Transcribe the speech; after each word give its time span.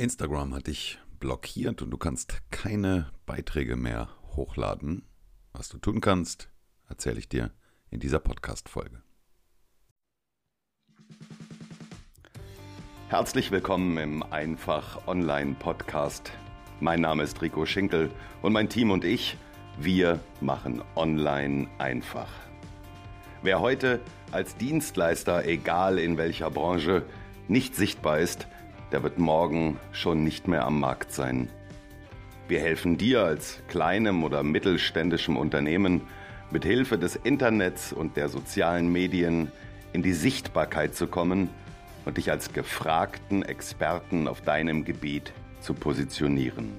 Instagram 0.00 0.54
hat 0.54 0.66
dich 0.66 0.98
blockiert 1.18 1.82
und 1.82 1.90
du 1.90 1.98
kannst 1.98 2.38
keine 2.50 3.10
Beiträge 3.26 3.76
mehr 3.76 4.08
hochladen. 4.34 5.04
Was 5.52 5.68
du 5.68 5.76
tun 5.76 6.00
kannst, 6.00 6.48
erzähle 6.88 7.18
ich 7.18 7.28
dir 7.28 7.50
in 7.90 8.00
dieser 8.00 8.18
Podcast-Folge. 8.18 9.02
Herzlich 13.10 13.50
willkommen 13.50 13.98
im 13.98 14.22
Einfach 14.22 15.06
Online 15.06 15.54
Podcast. 15.58 16.32
Mein 16.80 17.02
Name 17.02 17.22
ist 17.22 17.42
Rico 17.42 17.66
Schinkel 17.66 18.10
und 18.40 18.54
mein 18.54 18.70
Team 18.70 18.92
und 18.92 19.04
ich, 19.04 19.36
wir 19.78 20.18
machen 20.40 20.82
online 20.96 21.68
einfach. 21.76 22.30
Wer 23.42 23.60
heute 23.60 24.00
als 24.32 24.56
Dienstleister, 24.56 25.44
egal 25.44 25.98
in 25.98 26.16
welcher 26.16 26.50
Branche, 26.50 27.02
nicht 27.48 27.74
sichtbar 27.74 28.18
ist, 28.20 28.46
der 28.92 29.02
wird 29.02 29.18
morgen 29.18 29.78
schon 29.92 30.24
nicht 30.24 30.48
mehr 30.48 30.64
am 30.64 30.80
Markt 30.80 31.12
sein. 31.12 31.48
Wir 32.48 32.60
helfen 32.60 32.98
dir 32.98 33.22
als 33.22 33.62
kleinem 33.68 34.24
oder 34.24 34.42
mittelständischem 34.42 35.36
Unternehmen 35.36 36.02
mit 36.50 36.64
Hilfe 36.64 36.98
des 36.98 37.14
Internets 37.14 37.92
und 37.92 38.16
der 38.16 38.28
sozialen 38.28 38.90
Medien 38.90 39.52
in 39.92 40.02
die 40.02 40.12
Sichtbarkeit 40.12 40.96
zu 40.96 41.06
kommen 41.06 41.48
und 42.04 42.16
dich 42.16 42.30
als 42.30 42.52
gefragten 42.52 43.44
Experten 43.44 44.26
auf 44.26 44.40
deinem 44.40 44.84
Gebiet 44.84 45.32
zu 45.60 45.74
positionieren. 45.74 46.72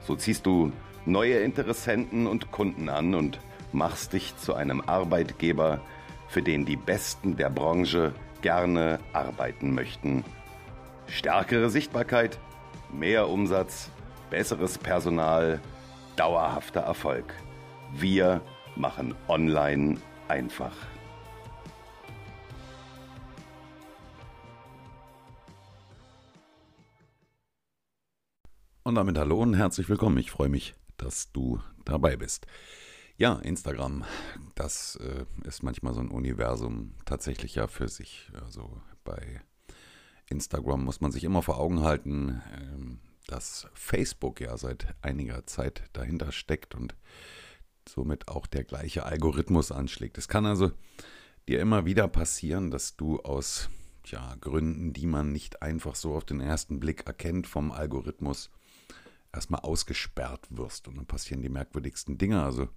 So 0.00 0.16
ziehst 0.16 0.46
du 0.46 0.72
neue 1.06 1.38
Interessenten 1.38 2.26
und 2.26 2.50
Kunden 2.50 2.88
an 2.88 3.14
und 3.14 3.38
machst 3.72 4.12
dich 4.12 4.36
zu 4.38 4.54
einem 4.54 4.80
Arbeitgeber, 4.80 5.80
für 6.28 6.42
den 6.42 6.64
die 6.64 6.76
Besten 6.76 7.36
der 7.36 7.50
Branche 7.50 8.12
gerne 8.42 8.98
arbeiten 9.12 9.74
möchten 9.74 10.24
Stärkere 11.08 11.70
Sichtbarkeit, 11.70 12.38
mehr 12.92 13.28
Umsatz, 13.28 13.90
besseres 14.30 14.76
Personal, 14.78 15.60
dauerhafter 16.16 16.80
Erfolg. 16.80 17.34
Wir 17.94 18.42
machen 18.76 19.14
online 19.26 20.00
einfach. 20.28 20.74
Und 28.82 28.94
damit 28.94 29.18
hallo 29.18 29.40
und 29.42 29.54
herzlich 29.54 29.88
willkommen. 29.88 30.18
Ich 30.18 30.30
freue 30.30 30.48
mich, 30.48 30.74
dass 30.98 31.32
du 31.32 31.60
dabei 31.84 32.16
bist. 32.16 32.46
Ja, 33.16 33.34
Instagram, 33.34 34.04
das 34.54 34.96
äh, 34.96 35.24
ist 35.46 35.62
manchmal 35.62 35.92
so 35.92 36.00
ein 36.00 36.10
Universum 36.10 36.94
tatsächlich 37.04 37.54
ja 37.54 37.66
für 37.66 37.88
sich. 37.88 38.30
Also 38.44 38.80
bei 39.04 39.42
Instagram 40.30 40.84
muss 40.84 41.00
man 41.00 41.12
sich 41.12 41.24
immer 41.24 41.42
vor 41.42 41.58
Augen 41.58 41.82
halten, 41.82 42.42
ähm, 42.56 43.00
dass 43.26 43.68
Facebook 43.74 44.40
ja 44.40 44.56
seit 44.56 44.94
einiger 45.02 45.46
Zeit 45.46 45.82
dahinter 45.92 46.32
steckt 46.32 46.74
und 46.74 46.94
somit 47.88 48.28
auch 48.28 48.46
der 48.46 48.64
gleiche 48.64 49.04
Algorithmus 49.04 49.72
anschlägt. 49.72 50.18
Es 50.18 50.28
kann 50.28 50.46
also 50.46 50.72
dir 51.48 51.60
immer 51.60 51.84
wieder 51.86 52.08
passieren, 52.08 52.70
dass 52.70 52.96
du 52.96 53.20
aus 53.20 53.70
ja, 54.06 54.34
Gründen, 54.40 54.92
die 54.92 55.06
man 55.06 55.32
nicht 55.32 55.62
einfach 55.62 55.94
so 55.94 56.14
auf 56.14 56.24
den 56.24 56.40
ersten 56.40 56.80
Blick 56.80 57.06
erkennt 57.06 57.46
vom 57.46 57.72
Algorithmus, 57.72 58.50
erstmal 59.32 59.60
ausgesperrt 59.60 60.46
wirst. 60.50 60.88
Und 60.88 60.96
dann 60.96 61.06
passieren 61.06 61.42
die 61.42 61.48
merkwürdigsten 61.48 62.18
Dinge. 62.18 62.42
Also 62.42 62.68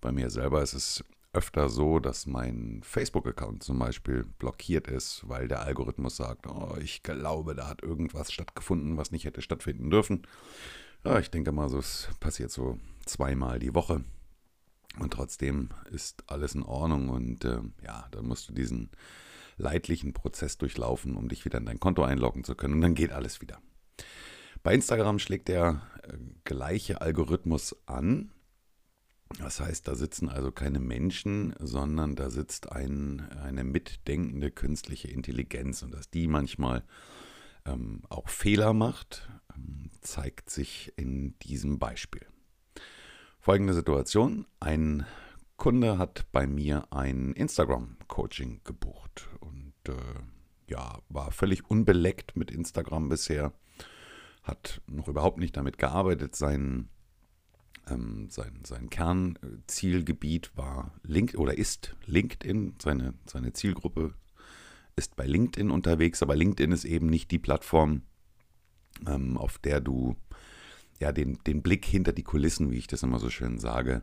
bei 0.00 0.12
mir 0.12 0.30
selber 0.30 0.62
ist 0.62 0.74
es 0.74 1.04
öfter 1.38 1.68
so, 1.68 2.00
dass 2.00 2.26
mein 2.26 2.80
Facebook-Account 2.82 3.62
zum 3.62 3.78
Beispiel 3.78 4.24
blockiert 4.40 4.88
ist, 4.88 5.22
weil 5.28 5.46
der 5.46 5.62
Algorithmus 5.62 6.16
sagt, 6.16 6.48
oh, 6.48 6.76
ich 6.80 7.04
glaube, 7.04 7.54
da 7.54 7.68
hat 7.68 7.80
irgendwas 7.80 8.32
stattgefunden, 8.32 8.96
was 8.96 9.12
nicht 9.12 9.24
hätte 9.24 9.40
stattfinden 9.40 9.88
dürfen. 9.88 10.26
Ja, 11.04 11.20
ich 11.20 11.30
denke 11.30 11.52
mal, 11.52 11.68
so, 11.68 11.78
es 11.78 12.08
passiert 12.18 12.50
so 12.50 12.78
zweimal 13.06 13.60
die 13.60 13.72
Woche. 13.72 14.02
Und 14.98 15.12
trotzdem 15.12 15.68
ist 15.92 16.24
alles 16.26 16.56
in 16.56 16.64
Ordnung 16.64 17.08
und 17.08 17.44
äh, 17.44 17.60
ja, 17.84 18.08
dann 18.10 18.26
musst 18.26 18.48
du 18.48 18.52
diesen 18.52 18.90
leidlichen 19.58 20.14
Prozess 20.14 20.58
durchlaufen, 20.58 21.14
um 21.14 21.28
dich 21.28 21.44
wieder 21.44 21.58
in 21.58 21.66
dein 21.66 21.78
Konto 21.78 22.02
einloggen 22.02 22.42
zu 22.42 22.56
können 22.56 22.74
und 22.74 22.80
dann 22.80 22.96
geht 22.96 23.12
alles 23.12 23.40
wieder. 23.40 23.60
Bei 24.64 24.74
Instagram 24.74 25.20
schlägt 25.20 25.46
der 25.46 25.82
äh, 26.02 26.14
gleiche 26.42 27.00
Algorithmus 27.00 27.76
an, 27.86 28.32
das 29.38 29.60
heißt, 29.60 29.86
da 29.86 29.94
sitzen 29.94 30.28
also 30.28 30.50
keine 30.50 30.80
Menschen, 30.80 31.54
sondern 31.58 32.16
da 32.16 32.30
sitzt 32.30 32.72
ein, 32.72 33.20
eine 33.42 33.62
mitdenkende 33.62 34.50
künstliche 34.50 35.08
Intelligenz. 35.08 35.82
Und 35.82 35.92
dass 35.92 36.10
die 36.10 36.26
manchmal 36.26 36.84
ähm, 37.66 38.02
auch 38.08 38.28
Fehler 38.28 38.72
macht, 38.72 39.28
ähm, 39.54 39.90
zeigt 40.00 40.50
sich 40.50 40.92
in 40.96 41.38
diesem 41.40 41.78
Beispiel. 41.78 42.26
Folgende 43.38 43.74
Situation. 43.74 44.46
Ein 44.60 45.06
Kunde 45.56 45.98
hat 45.98 46.26
bei 46.32 46.46
mir 46.46 46.92
ein 46.92 47.32
Instagram-Coaching 47.32 48.62
gebucht 48.64 49.28
und 49.40 49.74
äh, 49.88 49.92
ja, 50.70 50.98
war 51.08 51.32
völlig 51.32 51.68
unbeleckt 51.70 52.36
mit 52.36 52.50
Instagram 52.50 53.08
bisher, 53.08 53.52
hat 54.42 54.80
noch 54.86 55.08
überhaupt 55.08 55.38
nicht 55.38 55.56
damit 55.56 55.78
gearbeitet, 55.78 56.36
seinen 56.36 56.90
ähm, 57.90 58.28
sein, 58.30 58.60
sein 58.64 58.90
Kernzielgebiet 58.90 60.56
war 60.56 60.94
Link 61.02 61.34
oder 61.36 61.56
ist 61.56 61.96
LinkedIn. 62.06 62.74
Seine, 62.80 63.14
seine 63.26 63.52
Zielgruppe 63.52 64.14
ist 64.96 65.16
bei 65.16 65.26
LinkedIn 65.26 65.70
unterwegs, 65.70 66.22
aber 66.22 66.36
LinkedIn 66.36 66.72
ist 66.72 66.84
eben 66.84 67.06
nicht 67.06 67.30
die 67.30 67.38
Plattform, 67.38 68.02
ähm, 69.06 69.36
auf 69.36 69.58
der 69.58 69.80
du 69.80 70.16
ja 70.98 71.12
den, 71.12 71.38
den 71.46 71.62
Blick 71.62 71.84
hinter 71.84 72.12
die 72.12 72.24
Kulissen, 72.24 72.70
wie 72.70 72.78
ich 72.78 72.88
das 72.88 73.02
immer 73.02 73.18
so 73.18 73.30
schön 73.30 73.58
sage, 73.58 74.02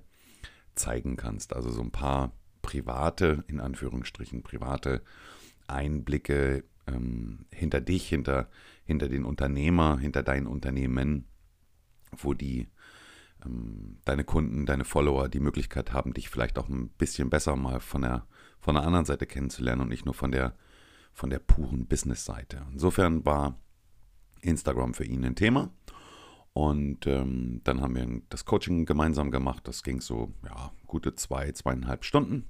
zeigen 0.75 1.17
kannst. 1.17 1.53
Also 1.53 1.69
so 1.69 1.81
ein 1.81 1.91
paar 1.91 2.31
private, 2.61 3.43
in 3.47 3.59
Anführungsstrichen 3.59 4.43
private 4.43 5.03
Einblicke 5.67 6.63
ähm, 6.87 7.45
hinter 7.51 7.81
dich, 7.81 8.07
hinter, 8.07 8.49
hinter 8.85 9.09
den 9.09 9.25
Unternehmer, 9.25 9.99
hinter 9.99 10.23
dein 10.23 10.47
Unternehmen, 10.47 11.27
wo 12.17 12.33
die 12.33 12.67
deine 14.05 14.23
Kunden, 14.23 14.65
deine 14.65 14.85
Follower 14.85 15.29
die 15.29 15.39
Möglichkeit 15.39 15.93
haben, 15.93 16.13
dich 16.13 16.29
vielleicht 16.29 16.57
auch 16.57 16.69
ein 16.69 16.89
bisschen 16.89 17.29
besser 17.29 17.55
mal 17.55 17.79
von 17.79 18.01
der, 18.01 18.27
von 18.59 18.75
der 18.75 18.83
anderen 18.83 19.05
Seite 19.05 19.25
kennenzulernen 19.25 19.81
und 19.81 19.89
nicht 19.89 20.05
nur 20.05 20.13
von 20.13 20.31
der, 20.31 20.55
von 21.13 21.29
der 21.29 21.39
puren 21.39 21.87
Business-Seite. 21.87 22.65
Insofern 22.71 23.25
war 23.25 23.59
Instagram 24.41 24.93
für 24.93 25.05
ihn 25.05 25.25
ein 25.25 25.35
Thema. 25.35 25.71
Und 26.53 27.05
ähm, 27.05 27.59
dann 27.65 27.81
haben 27.81 27.95
wir 27.95 28.21
das 28.29 28.45
Coaching 28.45 28.85
gemeinsam 28.85 29.29
gemacht. 29.29 29.67
Das 29.67 29.83
ging 29.83 29.99
so, 29.99 30.33
ja, 30.45 30.71
gute 30.87 31.13
zwei, 31.15 31.51
zweieinhalb 31.51 32.05
Stunden. 32.05 32.45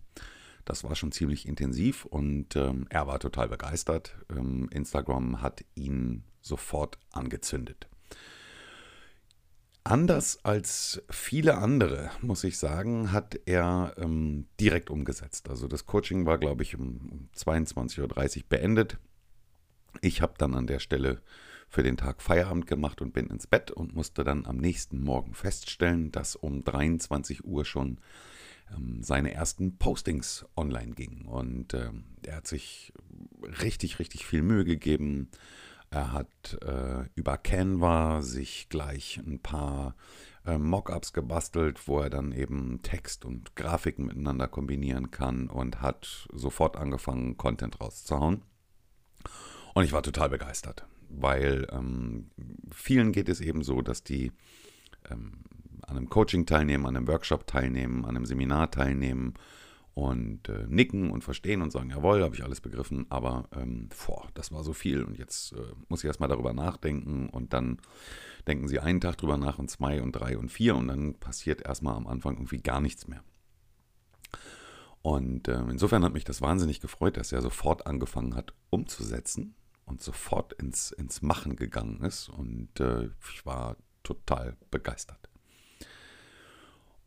Das 0.63 0.83
war 0.83 0.95
schon 0.95 1.11
ziemlich 1.11 1.47
intensiv 1.47 2.05
und 2.05 2.55
ähm, 2.55 2.87
er 2.89 3.07
war 3.07 3.19
total 3.19 3.49
begeistert. 3.49 4.15
Ähm, 4.29 4.67
Instagram 4.71 5.41
hat 5.41 5.63
ihn 5.75 6.23
sofort 6.41 6.99
angezündet. 7.11 7.87
Anders 9.87 10.43
als 10.43 11.03
viele 11.11 11.59
andere, 11.59 12.09
muss 12.21 12.43
ich 12.43 12.57
sagen, 12.57 13.11
hat 13.11 13.39
er 13.45 13.93
ähm, 13.97 14.47
direkt 14.59 14.89
umgesetzt. 14.89 15.47
Also 15.47 15.67
das 15.67 15.85
Coaching 15.85 16.25
war, 16.25 16.39
glaube 16.39 16.63
ich, 16.63 16.75
um 16.75 17.29
22.30 17.37 18.01
Uhr 18.37 18.43
beendet. 18.49 18.97
Ich 20.01 20.23
habe 20.23 20.33
dann 20.39 20.55
an 20.55 20.65
der 20.65 20.79
Stelle 20.79 21.21
für 21.69 21.83
den 21.83 21.97
Tag 21.97 22.23
Feierabend 22.23 22.65
gemacht 22.65 22.99
und 23.03 23.13
bin 23.13 23.27
ins 23.27 23.45
Bett 23.45 23.69
und 23.69 23.93
musste 23.93 24.23
dann 24.23 24.47
am 24.47 24.57
nächsten 24.57 25.03
Morgen 25.03 25.35
feststellen, 25.35 26.11
dass 26.11 26.35
um 26.35 26.63
23 26.63 27.45
Uhr 27.45 27.63
schon 27.63 27.99
ähm, 28.75 29.03
seine 29.03 29.35
ersten 29.35 29.77
Postings 29.77 30.47
online 30.55 30.93
gingen. 30.95 31.27
Und 31.27 31.75
ähm, 31.75 32.05
er 32.23 32.37
hat 32.37 32.47
sich 32.47 32.91
richtig, 33.61 33.99
richtig 33.99 34.25
viel 34.25 34.41
Mühe 34.41 34.65
gegeben 34.65 35.29
er 35.89 36.11
hat 36.11 36.57
äh, 36.61 37.05
über 37.15 37.37
Canva 37.37 38.21
sich 38.21 38.69
gleich 38.69 39.21
ein 39.25 39.39
paar 39.39 39.95
äh, 40.45 40.57
Mockups 40.57 41.13
gebastelt, 41.13 41.87
wo 41.87 41.99
er 41.99 42.09
dann 42.09 42.31
eben 42.31 42.81
Text 42.81 43.25
und 43.25 43.55
Grafiken 43.55 44.05
miteinander 44.05 44.47
kombinieren 44.47 45.11
kann 45.11 45.47
und 45.49 45.81
hat 45.81 46.27
sofort 46.33 46.77
angefangen, 46.77 47.37
Content 47.37 47.79
rauszuhauen. 47.81 48.41
Und 49.73 49.83
ich 49.83 49.93
war 49.93 50.03
total 50.03 50.29
begeistert, 50.29 50.85
weil 51.09 51.67
ähm, 51.71 52.29
vielen 52.71 53.11
geht 53.11 53.29
es 53.29 53.41
eben 53.41 53.63
so, 53.63 53.81
dass 53.81 54.03
die 54.03 54.31
ähm, 55.09 55.43
an 55.81 55.97
einem 55.97 56.09
Coaching 56.09 56.45
teilnehmen, 56.45 56.85
an 56.85 56.95
einem 56.95 57.07
Workshop 57.07 57.47
teilnehmen, 57.47 58.05
an 58.05 58.15
einem 58.15 58.25
Seminar 58.25 58.71
teilnehmen 58.71 59.35
und 59.95 60.49
äh, 60.49 60.65
nicken 60.67 61.09
und 61.09 61.23
verstehen 61.23 61.61
und 61.61 61.71
sagen, 61.71 61.89
jawohl, 61.89 62.21
habe 62.21 62.35
ich 62.35 62.43
alles 62.43 62.59
begriffen, 62.59 63.05
aber 63.09 63.47
ähm, 63.55 63.87
boah, 64.05 64.27
das 64.33 64.51
war 64.51 64.61
so 64.61 64.73
viel 64.73 65.01
und 65.01 65.17
jetzt 65.17 65.53
äh, 65.53 65.73
muss 65.87 66.03
ich 66.03 66.05
erstmal 66.05 66.27
darüber 66.27 66.53
nachdenken 66.53 67.29
und 67.29 67.53
dann 67.53 67.79
denken 68.45 68.67
sie 68.67 68.79
einen 68.79 68.99
Tag 68.99 69.17
drüber 69.17 69.37
nach 69.37 69.57
und 69.57 69.71
zwei 69.71 70.01
und 70.01 70.11
drei 70.11 70.37
und 70.37 70.51
vier 70.51 70.75
und 70.75 70.89
dann 70.89 71.15
passiert 71.15 71.65
erstmal 71.65 71.95
am 71.95 72.07
Anfang 72.07 72.35
irgendwie 72.35 72.61
gar 72.61 72.81
nichts 72.81 73.07
mehr. 73.07 73.23
Und 75.01 75.47
äh, 75.47 75.61
insofern 75.69 76.03
hat 76.03 76.13
mich 76.13 76.25
das 76.25 76.41
wahnsinnig 76.41 76.81
gefreut, 76.81 77.15
dass 77.15 77.31
er 77.31 77.41
sofort 77.41 77.87
angefangen 77.87 78.35
hat 78.35 78.53
umzusetzen 78.71 79.55
und 79.85 80.01
sofort 80.01 80.51
ins, 80.53 80.91
ins 80.91 81.21
Machen 81.21 81.55
gegangen 81.55 82.01
ist 82.01 82.27
und 82.27 82.81
äh, 82.81 83.11
ich 83.33 83.45
war 83.45 83.77
total 84.03 84.57
begeistert. 84.71 85.29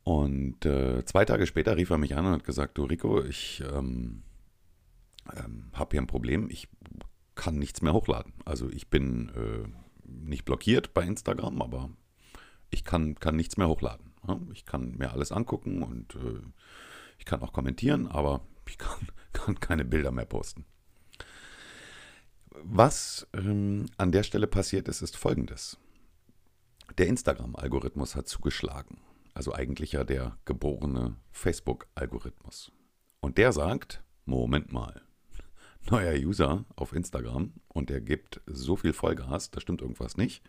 Und 0.09 0.65
äh, 0.65 1.05
zwei 1.05 1.27
Tage 1.27 1.47
später 1.47 1.77
rief 1.77 1.91
er 1.91 1.99
mich 1.99 2.17
an 2.17 2.25
und 2.25 2.33
hat 2.33 2.45
gesagt, 2.45 2.79
du 2.79 2.85
Rico, 2.85 3.23
ich 3.23 3.63
ähm, 3.71 4.23
ähm, 5.37 5.71
habe 5.75 5.91
hier 5.91 6.01
ein 6.01 6.07
Problem, 6.07 6.49
ich 6.49 6.67
kann 7.35 7.59
nichts 7.59 7.83
mehr 7.83 7.93
hochladen. 7.93 8.33
Also 8.47 8.71
ich 8.71 8.89
bin 8.89 9.29
äh, 9.37 9.69
nicht 10.09 10.47
blockiert 10.47 10.95
bei 10.95 11.03
Instagram, 11.03 11.61
aber 11.61 11.91
ich 12.71 12.85
kann, 12.85 13.17
kann 13.17 13.37
nichts 13.37 13.59
mehr 13.59 13.69
hochladen. 13.69 14.15
Ja? 14.27 14.41
Ich 14.55 14.65
kann 14.65 14.97
mir 14.97 15.13
alles 15.13 15.31
angucken 15.31 15.83
und 15.83 16.15
äh, 16.15 16.41
ich 17.19 17.27
kann 17.27 17.43
auch 17.43 17.53
kommentieren, 17.53 18.07
aber 18.07 18.41
ich 18.67 18.79
kann, 18.79 19.09
kann 19.35 19.61
keine 19.61 19.85
Bilder 19.85 20.11
mehr 20.11 20.25
posten. 20.25 20.65
Was 22.63 23.29
ähm, 23.35 23.91
an 23.99 24.11
der 24.11 24.23
Stelle 24.23 24.47
passiert 24.47 24.89
ist, 24.89 25.03
ist 25.03 25.19
folgendes. 25.19 25.77
Der 26.97 27.09
Instagram-Algorithmus 27.09 28.17
hat 28.17 28.27
zugeschlagen. 28.27 29.03
Also 29.39 29.55
eigentlich 29.55 29.93
ja 29.93 30.03
der 30.03 30.37
geborene 30.47 31.15
Facebook-Algorithmus. 31.31 32.73
Und 33.21 33.39
der 33.39 33.53
sagt, 33.53 34.03
Moment 34.25 34.73
mal, 34.73 35.01
neuer 35.93 36.15
User 36.15 36.65
auf 36.75 36.93
Instagram 36.93 37.53
und 37.69 37.89
der 37.89 38.01
gibt 38.01 38.41
so 38.47 38.75
viel 38.75 38.93
Vollgas, 38.93 39.53
da 39.53 39.61
stimmt 39.61 39.81
irgendwas 39.81 40.17
nicht. 40.17 40.43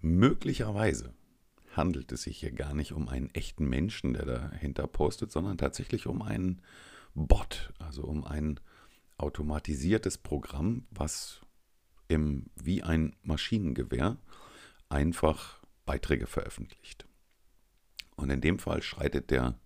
Möglicherweise 0.00 1.14
handelt 1.72 2.12
es 2.12 2.22
sich 2.22 2.38
hier 2.38 2.52
gar 2.52 2.74
nicht 2.74 2.92
um 2.92 3.08
einen 3.08 3.34
echten 3.34 3.68
Menschen, 3.68 4.12
der 4.12 4.24
dahinter 4.24 4.86
postet, 4.86 5.32
sondern 5.32 5.58
tatsächlich 5.58 6.06
um 6.06 6.22
einen 6.22 6.62
Bot, 7.16 7.72
also 7.80 8.04
um 8.04 8.22
ein 8.24 8.60
automatisiertes 9.16 10.16
Programm, 10.16 10.86
was 10.92 11.40
im, 12.06 12.50
wie 12.54 12.84
ein 12.84 13.16
Maschinengewehr 13.24 14.16
einfach 14.88 15.60
Beiträge 15.86 16.28
veröffentlicht. 16.28 17.09
Und 18.20 18.28
in 18.28 18.42
dem 18.42 18.58
Fall 18.58 18.82
schreitet 18.82 19.30
der 19.30 19.58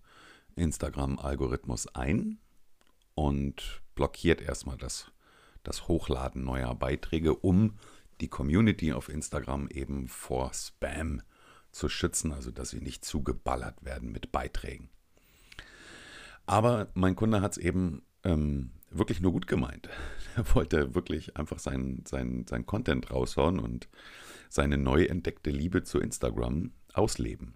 Instagram-Algorithmus 0.55 1.87
ein 1.93 2.39
und 3.13 3.81
blockiert 3.95 4.41
erstmal 4.41 4.77
das, 4.77 5.11
das 5.63 5.89
Hochladen 5.89 6.45
neuer 6.45 6.73
Beiträge, 6.73 7.35
um 7.35 7.77
die 8.21 8.29
Community 8.29 8.93
auf 8.93 9.09
Instagram 9.09 9.67
eben 9.67 10.07
vor 10.07 10.53
Spam 10.53 11.21
zu 11.71 11.89
schützen, 11.89 12.31
also 12.31 12.49
dass 12.49 12.69
sie 12.69 12.79
nicht 12.79 13.03
zugeballert 13.03 13.83
werden 13.83 14.13
mit 14.13 14.31
Beiträgen. 14.31 14.89
Aber 16.45 16.87
mein 16.93 17.17
Kunde 17.17 17.41
hat 17.41 17.53
es 17.53 17.57
eben 17.57 18.03
ähm, 18.23 18.71
wirklich 18.89 19.19
nur 19.19 19.33
gut 19.33 19.47
gemeint. 19.47 19.89
Er 20.37 20.53
wollte 20.53 20.95
wirklich 20.95 21.37
einfach 21.37 21.59
sein, 21.59 22.03
sein, 22.05 22.45
sein 22.49 22.65
Content 22.65 23.09
raushauen 23.09 23.57
und 23.57 23.87
seine 24.49 24.77
neu 24.77 25.05
entdeckte 25.05 25.49
Liebe 25.49 25.83
zu 25.83 25.99
Instagram 25.99 26.71
ausleben. 26.93 27.53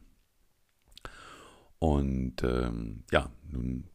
Und 1.80 2.44
ähm, 2.44 3.04
ja, 3.12 3.32
nun 3.50 3.86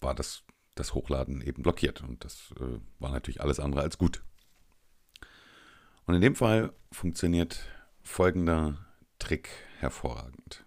war 0.00 0.14
das, 0.14 0.44
das 0.74 0.94
Hochladen 0.94 1.42
eben 1.42 1.62
blockiert 1.62 2.02
und 2.02 2.24
das 2.24 2.52
äh, 2.58 2.80
war 2.98 3.12
natürlich 3.12 3.40
alles 3.40 3.60
andere 3.60 3.82
als 3.82 3.98
gut. 3.98 4.22
Und 6.06 6.14
in 6.14 6.20
dem 6.20 6.34
Fall 6.34 6.72
funktioniert 6.92 7.68
folgender 8.02 8.78
Trick 9.18 9.50
hervorragend. 9.78 10.64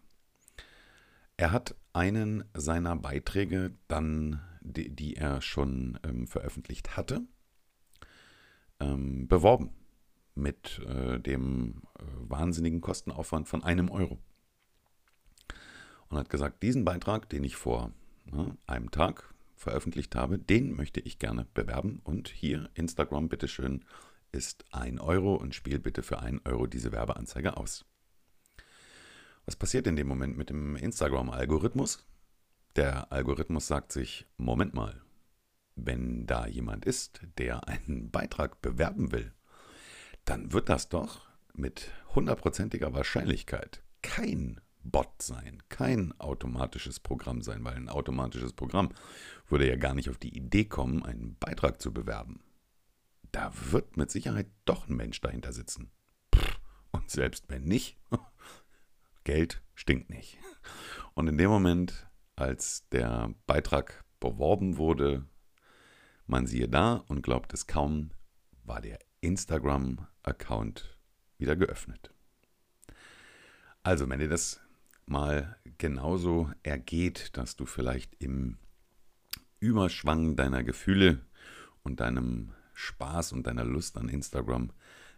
Er 1.38 1.52
hat 1.52 1.76
einen 1.94 2.44
seiner 2.54 2.96
Beiträge 2.96 3.74
dann 3.88 4.42
die, 4.62 4.94
die 4.94 5.16
er 5.16 5.42
schon 5.42 5.98
ähm, 6.04 6.28
veröffentlicht 6.28 6.98
hatte, 6.98 7.22
ähm, 8.80 9.28
beworben 9.28 9.72
mit 10.36 10.80
äh, 10.88 11.20
dem 11.20 11.82
äh, 11.98 12.04
wahnsinnigen 12.20 12.82
Kostenaufwand 12.82 13.48
von 13.48 13.64
einem 13.64 13.90
Euro. 13.90 14.20
Und 16.10 16.18
hat 16.18 16.30
gesagt, 16.30 16.64
diesen 16.64 16.86
Beitrag, 16.86 17.30
den 17.30 17.44
ich 17.44 17.56
vor 17.56 17.92
ne, 18.26 18.58
einem 18.66 18.92
Tag 18.92 19.34
veröffentlicht 19.56 20.16
habe, 20.16 20.40
den 20.40 20.76
möchte 20.76 21.00
ich 21.00 21.20
gerne 21.20 21.46
bewerben. 21.54 22.02
Und 22.04 22.30
hier, 22.30 22.70
Instagram, 22.74 23.30
bitteschön, 23.30 23.86
ist 24.32 24.66
ein 24.72 25.00
Euro 25.00 25.36
und 25.36 25.56
spiel 25.56 25.80
bitte 25.80 26.04
für 26.04 26.20
ein 26.20 26.42
Euro 26.46 26.68
diese 26.68 26.92
Werbeanzeige 26.92 27.58
aus. 27.58 27.86
Was 29.46 29.56
passiert 29.56 29.88
in 29.88 29.96
dem 29.96 30.08
Moment 30.08 30.38
mit 30.38 30.50
dem 30.50 30.76
Instagram-Algorithmus? 30.76 32.06
Der 32.76 33.12
Algorithmus 33.12 33.68
sagt 33.68 33.92
sich, 33.92 34.28
Moment 34.38 34.74
mal, 34.74 35.02
wenn 35.76 36.26
da 36.28 36.46
jemand 36.46 36.86
ist, 36.86 37.22
der 37.38 37.68
einen 37.68 38.12
Beitrag 38.12 38.62
bewerben 38.62 39.12
will, 39.12 39.34
dann 40.26 40.54
wird 40.54 40.70
das 40.70 40.90
doch 40.90 41.28
mit 41.54 41.92
hundertprozentiger 42.14 42.94
Wahrscheinlichkeit 42.94 43.84
kein 44.02 44.62
Bot 44.92 45.22
sein, 45.22 45.62
kein 45.70 46.18
automatisches 46.20 47.00
Programm 47.00 47.42
sein, 47.42 47.64
weil 47.64 47.76
ein 47.76 47.90
automatisches 47.90 48.54
Programm 48.54 48.90
würde 49.48 49.68
ja 49.68 49.76
gar 49.76 49.94
nicht 49.94 50.10
auf 50.10 50.18
die 50.18 50.36
Idee 50.36 50.66
kommen, 50.66 51.04
einen 51.04 51.38
Beitrag 51.40 51.82
zu 51.82 51.94
bewerben. 51.94 52.42
Da 53.32 53.52
wird 53.72 53.98
mit 53.98 54.10
Sicherheit 54.12 54.48
doch 54.66 54.88
ein 54.88 54.96
Mensch 54.96 55.22
dahinter 55.22 55.54
sitzen. 55.54 55.92
Und 56.92 57.10
selbst 57.10 57.50
wenn 57.50 57.64
nicht, 57.64 57.98
Geld 59.24 59.62
stinkt 59.76 60.10
nicht. 60.10 60.38
Und 61.14 61.28
in 61.28 61.38
dem 61.38 61.50
Moment 61.50 62.08
als 62.36 62.88
der 62.90 63.34
Beitrag 63.46 64.04
beworben 64.20 64.78
wurde, 64.78 65.26
man 66.26 66.48
siehe 66.48 66.70
da 66.70 67.04
und 67.08 67.22
glaubt 67.22 67.54
es 67.54 67.68
kaum, 67.68 68.12
war 68.64 68.82
der 68.82 69.00
Instagram-Account 69.22 70.98
wieder 71.38 71.56
geöffnet. 71.56 72.14
Also, 73.84 74.10
wenn 74.10 74.20
dir 74.20 74.30
das 74.30 74.62
mal 75.10 75.58
genauso 75.78 76.52
ergeht, 76.64 77.38
dass 77.38 77.56
du 77.56 77.66
vielleicht 77.66 78.16
im 78.22 78.58
Überschwang 79.60 80.36
deiner 80.36 80.64
Gefühle 80.64 81.26
und 81.84 82.00
deinem 82.00 82.54
Spaß 82.74 83.34
und 83.34 83.48
deiner 83.48 83.66
Lust 83.66 83.98
an 83.98 84.10
Instagram 84.10 84.72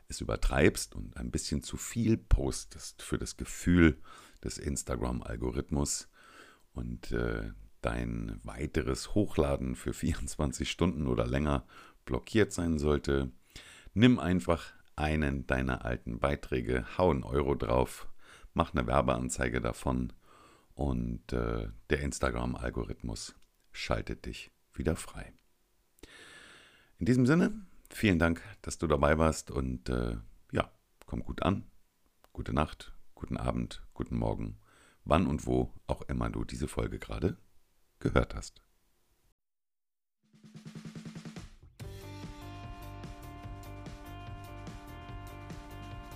es 0.08 0.22
übertreibst 0.22 0.96
und 0.96 1.16
ein 1.18 1.32
bisschen 1.32 1.64
zu 1.64 1.78
viel 1.78 2.18
postest 2.18 3.02
für 3.02 3.18
das 3.18 3.38
Gefühl 3.38 3.98
des 4.44 4.58
Instagram-Algorithmus, 4.58 6.10
und 6.74 7.12
äh, 7.12 7.52
dein 7.82 8.40
weiteres 8.44 9.14
Hochladen 9.14 9.76
für 9.76 9.94
24 9.94 10.70
Stunden 10.70 11.08
oder 11.08 11.28
länger 11.28 11.66
blockiert 12.06 12.52
sein 12.52 12.80
sollte, 12.80 13.32
nimm 13.94 14.20
einfach 14.20 14.74
einen 14.96 15.48
deiner 15.48 15.86
alten 15.86 16.20
Beiträge, 16.20 16.86
hau 16.98 17.12
einen 17.12 17.24
Euro 17.24 17.56
drauf, 17.56 18.08
mach 18.54 18.74
eine 18.74 18.88
Werbeanzeige 18.88 19.62
davon 19.62 20.14
und 20.74 21.34
äh, 21.34 21.70
der 21.90 22.02
Instagram-Algorithmus 22.02 23.36
schaltet 23.72 24.26
dich 24.26 24.52
wieder 24.74 24.96
frei. 24.96 25.34
In 26.98 27.06
diesem 27.06 27.26
Sinne, 27.26 27.66
vielen 27.90 28.20
Dank, 28.20 28.42
dass 28.62 28.78
du 28.78 28.88
dabei 28.88 29.18
warst 29.18 29.52
und 29.52 29.90
äh, 29.90 30.18
ja, 30.52 30.72
komm 31.06 31.24
gut 31.24 31.44
an. 31.44 31.66
Gute 32.34 32.54
Nacht, 32.54 32.94
guten 33.16 33.38
Abend, 33.38 33.84
guten 33.94 34.18
Morgen 34.18 34.58
wann 35.04 35.28
und 35.28 35.46
wo 35.46 35.74
auch 35.88 36.02
immer 36.04 36.30
du 36.30 36.44
diese 36.44 36.68
Folge 36.68 37.00
gerade 37.00 37.38
gehört 38.00 38.36
hast. 38.36 38.62